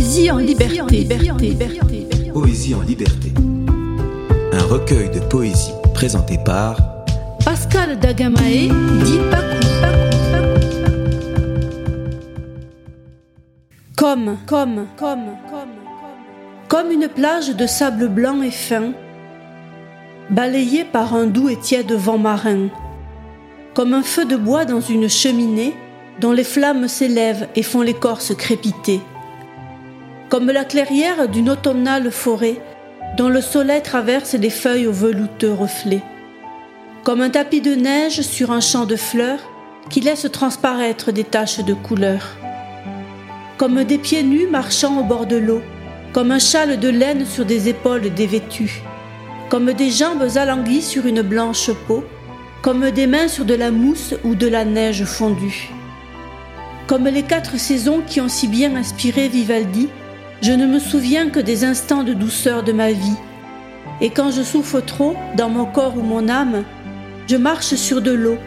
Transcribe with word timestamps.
Poésie 0.00 0.30
en 0.30 0.38
liberté. 0.38 1.06
Poésie 2.32 2.74
en 2.74 2.80
liberté. 2.80 3.34
Un 4.50 4.62
recueil 4.62 5.10
de 5.10 5.20
poésie 5.20 5.72
présenté 5.92 6.38
par 6.42 7.04
Pascal 7.44 7.98
Dagamae, 7.98 8.70
dit. 9.04 9.20
Comme, 13.94 14.38
comme, 14.46 14.86
comme, 14.96 15.36
comme, 15.50 15.68
comme 16.68 16.90
une 16.90 17.08
plage 17.08 17.54
de 17.54 17.66
sable 17.66 18.08
blanc 18.08 18.40
et 18.40 18.50
fin, 18.50 18.94
balayée 20.30 20.84
par 20.84 21.14
un 21.14 21.26
doux 21.26 21.50
et 21.50 21.58
tiède 21.58 21.92
vent 21.92 22.16
marin, 22.16 22.68
comme 23.74 23.92
un 23.92 24.02
feu 24.02 24.24
de 24.24 24.36
bois 24.36 24.64
dans 24.64 24.80
une 24.80 25.10
cheminée 25.10 25.74
dont 26.22 26.32
les 26.32 26.44
flammes 26.44 26.88
s'élèvent 26.88 27.48
et 27.54 27.62
font 27.62 27.82
l'écorce 27.82 28.34
crépiter, 28.34 29.02
comme 30.30 30.46
la 30.46 30.64
clairière 30.64 31.28
d'une 31.28 31.50
automnale 31.50 32.12
forêt 32.12 32.62
dont 33.16 33.28
le 33.28 33.40
soleil 33.40 33.82
traverse 33.82 34.34
les 34.34 34.48
feuilles 34.48 34.86
aux 34.86 34.92
velouteux 34.92 35.52
reflets, 35.52 36.04
comme 37.02 37.20
un 37.20 37.30
tapis 37.30 37.60
de 37.60 37.74
neige 37.74 38.20
sur 38.20 38.52
un 38.52 38.60
champ 38.60 38.86
de 38.86 38.94
fleurs 38.94 39.40
qui 39.90 40.00
laisse 40.00 40.28
transparaître 40.30 41.10
des 41.10 41.24
taches 41.24 41.58
de 41.58 41.74
couleur, 41.74 42.36
comme 43.58 43.82
des 43.82 43.98
pieds 43.98 44.22
nus 44.22 44.46
marchant 44.46 45.00
au 45.00 45.02
bord 45.02 45.26
de 45.26 45.36
l'eau, 45.36 45.62
comme 46.12 46.30
un 46.30 46.38
châle 46.38 46.78
de 46.78 46.88
laine 46.88 47.26
sur 47.26 47.44
des 47.44 47.68
épaules 47.68 48.14
dévêtues, 48.14 48.82
comme 49.48 49.72
des 49.72 49.90
jambes 49.90 50.28
alanguies 50.36 50.82
sur 50.82 51.06
une 51.06 51.22
blanche 51.22 51.72
peau, 51.88 52.04
comme 52.62 52.92
des 52.92 53.08
mains 53.08 53.26
sur 53.26 53.44
de 53.44 53.54
la 53.54 53.72
mousse 53.72 54.14
ou 54.22 54.36
de 54.36 54.46
la 54.46 54.64
neige 54.64 55.04
fondue. 55.04 55.70
Comme 56.86 57.06
les 57.06 57.22
quatre 57.24 57.58
saisons 57.58 58.00
qui 58.06 58.20
ont 58.20 58.28
si 58.28 58.46
bien 58.46 58.76
inspiré 58.76 59.28
Vivaldi, 59.28 59.88
je 60.42 60.52
ne 60.52 60.66
me 60.66 60.78
souviens 60.78 61.28
que 61.28 61.40
des 61.40 61.64
instants 61.64 62.02
de 62.02 62.14
douceur 62.14 62.62
de 62.62 62.72
ma 62.72 62.92
vie. 62.92 63.16
Et 64.00 64.10
quand 64.10 64.30
je 64.30 64.42
souffre 64.42 64.80
trop, 64.80 65.14
dans 65.36 65.50
mon 65.50 65.66
corps 65.66 65.96
ou 65.96 66.02
mon 66.02 66.28
âme, 66.28 66.64
je 67.28 67.36
marche 67.36 67.74
sur 67.74 68.00
de 68.00 68.12
l'eau, 68.12 68.38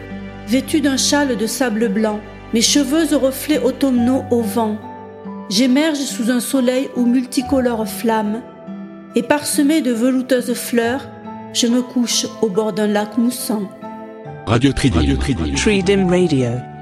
vêtue 0.48 0.80
d'un 0.80 0.96
châle 0.96 1.36
de 1.36 1.46
sable 1.46 1.88
blanc, 1.88 2.20
mes 2.52 2.60
cheveux 2.60 3.14
aux 3.14 3.20
reflets 3.20 3.62
automnaux 3.62 4.24
au 4.30 4.40
vent. 4.42 4.76
J'émerge 5.48 5.98
sous 5.98 6.30
un 6.30 6.40
soleil 6.40 6.88
aux 6.96 7.04
multicolores 7.04 7.88
flammes, 7.88 8.42
et 9.14 9.22
parsemé 9.22 9.80
de 9.80 9.92
velouteuses 9.92 10.54
fleurs, 10.54 11.08
je 11.52 11.68
me 11.68 11.82
couche 11.82 12.26
au 12.42 12.48
bord 12.48 12.72
d'un 12.72 12.88
lac 12.88 13.16
moussant. 13.16 13.68
Radio 14.46 14.72
Tridim. 14.72 15.16
Tridim 15.54 16.08
Radio. 16.08 16.73